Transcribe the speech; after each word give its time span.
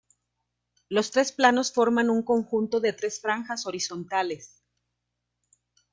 Los 0.89 1.11
tres 1.11 1.31
planos 1.31 1.71
forman 1.71 2.09
un 2.09 2.23
conjunto 2.23 2.79
de 2.79 2.91
tres 2.93 3.21
franjas 3.21 3.67
horizontales. 3.67 4.63